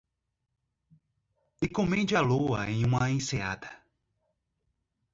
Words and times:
Encomende 1.61 2.15
a 2.15 2.21
lua 2.21 2.67
em 2.67 2.83
uma 2.83 3.07
enseada. 3.11 3.69